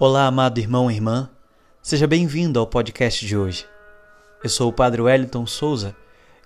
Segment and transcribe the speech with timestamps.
[0.00, 1.28] Olá, amado irmão e irmã.
[1.82, 3.66] Seja bem-vindo ao podcast de hoje.
[4.44, 5.92] Eu sou o Padre Wellington Souza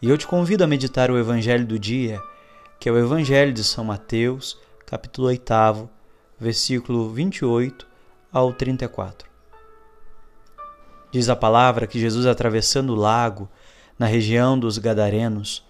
[0.00, 2.18] e eu te convido a meditar o Evangelho do dia,
[2.80, 5.86] que é o Evangelho de São Mateus, capítulo 8,
[6.40, 7.86] versículo 28
[8.32, 9.28] ao 34.
[11.10, 13.50] Diz a palavra que Jesus, atravessando o lago,
[13.98, 15.62] na região dos Gadarenos,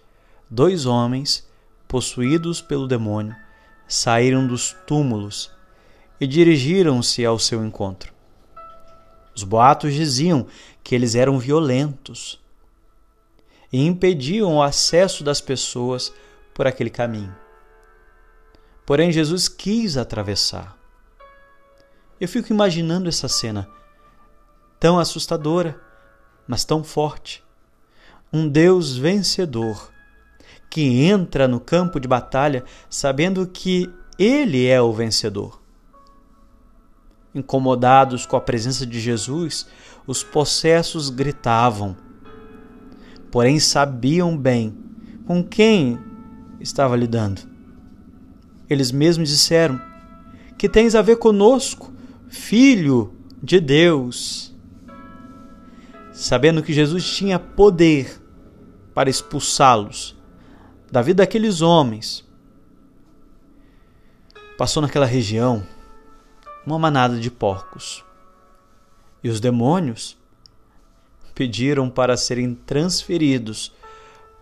[0.49, 1.51] dois homens,
[1.89, 3.35] possuídos pelo demônio,
[3.89, 5.51] saíram dos túmulos
[6.23, 8.15] e dirigiram-se ao seu encontro.
[9.35, 10.47] Os boatos diziam
[10.81, 12.41] que eles eram violentos
[13.73, 16.15] e impediam o acesso das pessoas
[16.55, 17.35] por aquele caminho.
[18.87, 20.79] Porém, Jesus quis atravessar.
[22.21, 23.69] Eu fico imaginando essa cena
[24.79, 25.77] tão assustadora,
[26.47, 27.43] mas tão forte.
[28.33, 29.93] Um Deus vencedor
[30.71, 35.62] que entra no campo de batalha sabendo que ele é o vencedor.
[37.35, 39.67] Incomodados com a presença de Jesus,
[40.07, 41.97] os possessos gritavam.
[43.31, 44.77] Porém, sabiam bem
[45.27, 45.99] com quem
[46.61, 47.41] estava lidando.
[48.69, 49.81] Eles mesmos disseram:
[50.59, 51.93] Que tens a ver conosco,
[52.29, 54.55] filho de Deus?
[56.13, 58.21] Sabendo que Jesus tinha poder
[58.95, 60.15] para expulsá-los
[60.91, 62.23] da vida daqueles homens,
[64.59, 65.63] passou naquela região
[66.67, 68.05] uma manada de porcos.
[69.23, 70.17] E os demônios
[71.35, 73.73] pediram para serem transferidos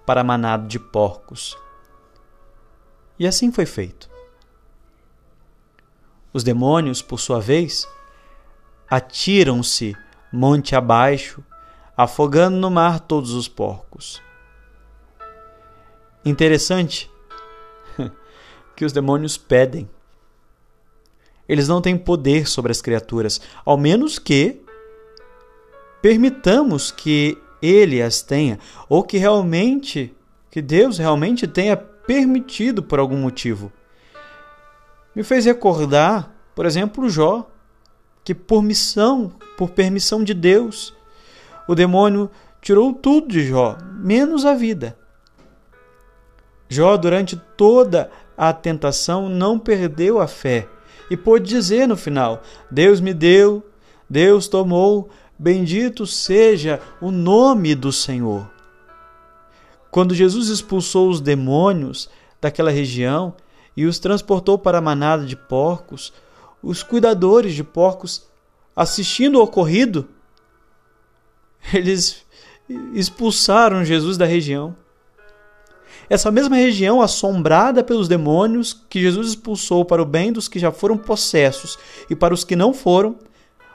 [0.05, 1.57] para a manada de porcos.
[3.19, 4.09] E assim foi feito.
[6.33, 7.87] Os demônios, por sua vez,
[8.89, 9.97] atiram-se
[10.33, 11.45] monte abaixo,
[11.97, 14.23] afogando no mar todos os porcos.
[16.25, 17.11] Interessante
[18.77, 19.89] que os demônios pedem
[21.51, 24.62] eles não têm poder sobre as criaturas, ao menos que
[26.01, 28.56] permitamos que ele as tenha,
[28.88, 30.15] ou que realmente,
[30.49, 33.72] que Deus realmente tenha permitido por algum motivo.
[35.12, 37.50] Me fez recordar, por exemplo, Jó,
[38.22, 40.94] que por missão, por permissão de Deus,
[41.67, 42.31] o demônio
[42.62, 44.97] tirou tudo de Jó, menos a vida.
[46.69, 50.69] Jó, durante toda a tentação, não perdeu a fé
[51.10, 53.66] e pôde dizer no final: Deus me deu,
[54.09, 58.48] Deus tomou, bendito seja o nome do Senhor.
[59.91, 62.09] Quando Jesus expulsou os demônios
[62.41, 63.34] daquela região
[63.76, 66.12] e os transportou para a manada de porcos,
[66.62, 68.26] os cuidadores de porcos,
[68.76, 70.09] assistindo ao ocorrido,
[71.75, 72.25] eles
[72.94, 74.76] expulsaram Jesus da região.
[76.10, 80.72] Essa mesma região assombrada pelos demônios que Jesus expulsou para o bem dos que já
[80.72, 81.78] foram possessos
[82.10, 83.16] e para os que não foram,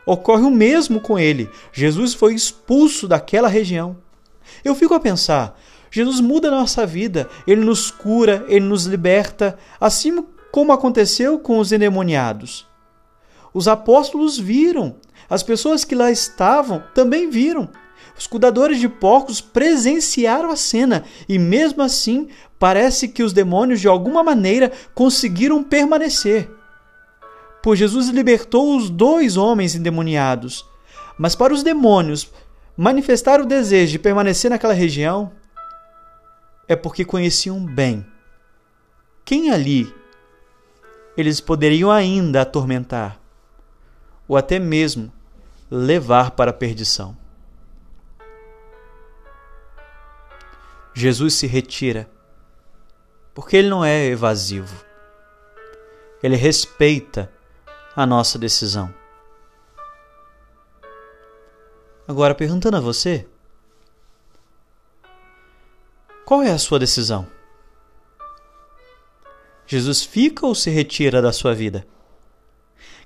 [0.06, 1.50] ocorre o mesmo com ele.
[1.72, 3.96] Jesus foi expulso daquela região.
[4.66, 5.58] Eu fico a pensar,
[5.90, 11.58] Jesus muda a nossa vida, ele nos cura, ele nos liberta, assim como aconteceu com
[11.58, 12.68] os endemoniados.
[13.54, 14.98] Os apóstolos viram,
[15.30, 17.70] as pessoas que lá estavam também viram.
[18.18, 23.88] Os cuidadores de porcos presenciaram a cena e, mesmo assim, parece que os demônios de
[23.88, 26.50] alguma maneira conseguiram permanecer.
[27.62, 30.66] Pois Jesus libertou os dois homens endemoniados.
[31.18, 32.32] Mas para os demônios
[32.78, 35.32] manifestar o desejo de permanecer naquela região
[36.68, 38.06] é porque conheciam bem
[39.24, 39.92] quem ali
[41.18, 43.20] eles poderiam ainda atormentar
[44.28, 45.12] ou até mesmo
[45.70, 47.18] levar para a perdição.
[50.98, 52.10] Jesus se retira,
[53.34, 54.74] porque ele não é evasivo.
[56.24, 57.30] Ele respeita
[57.94, 58.92] a nossa decisão.
[62.08, 63.28] Agora, perguntando a você,
[66.26, 67.28] qual é a sua decisão?
[69.68, 71.86] Jesus fica ou se retira da sua vida?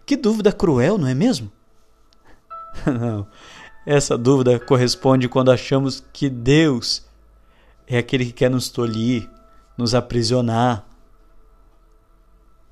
[0.05, 1.51] Que dúvida cruel, não é mesmo?
[2.85, 3.27] não.
[3.83, 7.08] Essa dúvida corresponde quando achamos que Deus
[7.89, 9.27] é aquele que quer nos tolir,
[9.75, 10.85] nos aprisionar.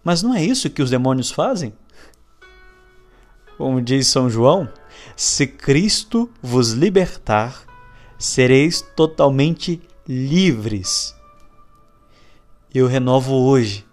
[0.04, 1.74] Mas não é isso que os demônios fazem?
[3.58, 4.72] Como diz São João,
[5.16, 7.66] se Cristo vos libertar,
[8.20, 11.16] sereis totalmente livres.
[12.72, 13.84] Eu renovo hoje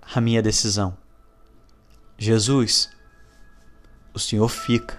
[0.00, 0.96] a minha decisão.
[2.16, 2.90] Jesus,
[4.14, 4.98] o Senhor fica.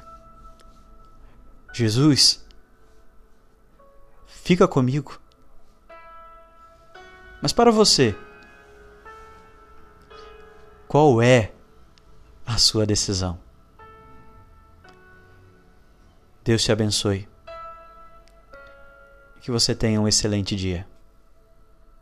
[1.73, 2.45] Jesus,
[4.27, 5.19] fica comigo.
[7.41, 8.15] Mas para você,
[10.87, 11.51] qual é
[12.45, 13.39] a sua decisão?
[16.43, 17.27] Deus te abençoe.
[19.41, 20.85] Que você tenha um excelente dia.